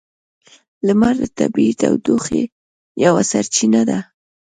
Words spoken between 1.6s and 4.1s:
تودوخې یوه سرچینه ده.